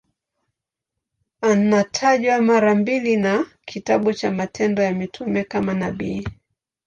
Anatajwa 1.41 2.41
mara 2.41 2.75
mbili 2.75 3.17
na 3.17 3.45
kitabu 3.65 4.13
cha 4.13 4.31
Matendo 4.31 4.83
ya 4.83 4.93
Mitume 4.93 5.43
kama 5.43 5.73
nabii. 5.73 6.25